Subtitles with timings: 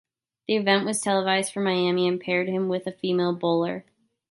[0.47, 3.85] The event was televised from Miami and paired him with a female bowler.